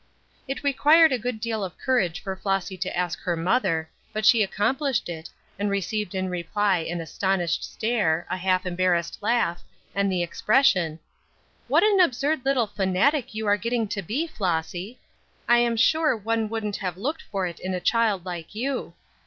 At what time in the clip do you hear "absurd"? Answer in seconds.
11.99-12.41